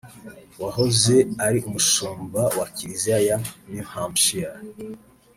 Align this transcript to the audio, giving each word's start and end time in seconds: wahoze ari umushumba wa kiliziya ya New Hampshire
wahoze 0.61 1.15
ari 1.45 1.59
umushumba 1.67 2.41
wa 2.57 2.65
kiliziya 2.75 3.17
ya 3.27 3.37
New 3.69 3.85
Hampshire 3.93 4.55